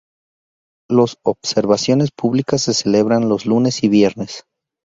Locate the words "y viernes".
3.83-4.43